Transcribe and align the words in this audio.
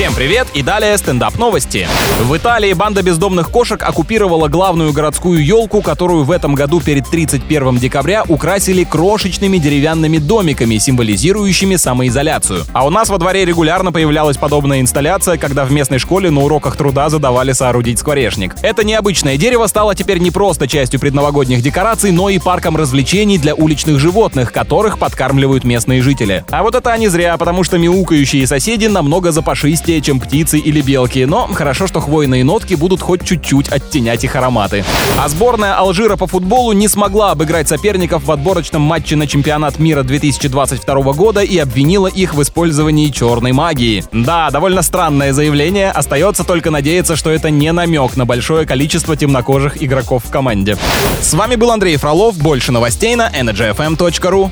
Всем 0.00 0.14
привет 0.14 0.46
и 0.54 0.62
далее 0.62 0.96
стендап 0.96 1.36
новости. 1.36 1.86
В 2.22 2.34
Италии 2.34 2.72
банда 2.72 3.02
бездомных 3.02 3.50
кошек 3.50 3.82
оккупировала 3.82 4.48
главную 4.48 4.94
городскую 4.94 5.44
елку, 5.44 5.82
которую 5.82 6.24
в 6.24 6.30
этом 6.30 6.54
году 6.54 6.80
перед 6.80 7.06
31 7.06 7.76
декабря 7.76 8.24
украсили 8.26 8.84
крошечными 8.84 9.58
деревянными 9.58 10.16
домиками, 10.16 10.78
символизирующими 10.78 11.76
самоизоляцию. 11.76 12.64
А 12.72 12.86
у 12.86 12.90
нас 12.90 13.10
во 13.10 13.18
дворе 13.18 13.44
регулярно 13.44 13.92
появлялась 13.92 14.38
подобная 14.38 14.80
инсталляция, 14.80 15.36
когда 15.36 15.66
в 15.66 15.70
местной 15.72 15.98
школе 15.98 16.30
на 16.30 16.40
уроках 16.40 16.76
труда 16.76 17.10
задавали 17.10 17.52
соорудить 17.52 17.98
скворечник. 17.98 18.54
Это 18.62 18.84
необычное 18.84 19.36
дерево 19.36 19.66
стало 19.66 19.94
теперь 19.94 20.16
не 20.16 20.30
просто 20.30 20.66
частью 20.66 20.98
предновогодних 20.98 21.60
декораций, 21.60 22.10
но 22.10 22.30
и 22.30 22.38
парком 22.38 22.74
развлечений 22.74 23.36
для 23.36 23.54
уличных 23.54 23.98
животных, 23.98 24.50
которых 24.50 24.98
подкармливают 24.98 25.64
местные 25.64 26.00
жители. 26.00 26.42
А 26.50 26.62
вот 26.62 26.74
это 26.74 26.90
они 26.90 27.08
зря, 27.08 27.36
потому 27.36 27.64
что 27.64 27.76
мяукающие 27.76 28.46
соседи 28.46 28.86
намного 28.86 29.30
запашистее 29.30 29.89
вкуснее, 29.90 30.00
чем 30.00 30.20
птицы 30.20 30.58
или 30.58 30.80
белки, 30.80 31.24
но 31.24 31.48
хорошо, 31.48 31.88
что 31.88 32.00
хвойные 32.00 32.44
нотки 32.44 32.74
будут 32.74 33.00
хоть 33.00 33.24
чуть-чуть 33.24 33.68
оттенять 33.70 34.22
их 34.22 34.36
ароматы. 34.36 34.84
А 35.18 35.28
сборная 35.28 35.76
Алжира 35.76 36.16
по 36.16 36.28
футболу 36.28 36.72
не 36.72 36.86
смогла 36.86 37.32
обыграть 37.32 37.68
соперников 37.68 38.24
в 38.24 38.30
отборочном 38.30 38.82
матче 38.82 39.16
на 39.16 39.26
чемпионат 39.26 39.80
мира 39.80 40.04
2022 40.04 41.12
года 41.14 41.40
и 41.40 41.58
обвинила 41.58 42.06
их 42.06 42.34
в 42.34 42.42
использовании 42.42 43.08
черной 43.08 43.52
магии. 43.52 44.04
Да, 44.12 44.50
довольно 44.50 44.82
странное 44.82 45.32
заявление, 45.32 45.90
остается 45.90 46.44
только 46.44 46.70
надеяться, 46.70 47.16
что 47.16 47.30
это 47.30 47.50
не 47.50 47.72
намек 47.72 48.16
на 48.16 48.24
большое 48.24 48.66
количество 48.66 49.16
темнокожих 49.16 49.82
игроков 49.82 50.24
в 50.24 50.30
команде. 50.30 50.76
С 51.20 51.34
вами 51.34 51.56
был 51.56 51.72
Андрей 51.72 51.96
Фролов, 51.96 52.36
больше 52.38 52.70
новостей 52.70 53.16
на 53.16 53.28
energyfm.ru. 53.28 54.50